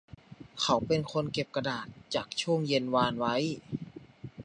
[0.61, 3.35] เขาเป็นคนเก็บกระดาษจากช่วงเย็นวานไว้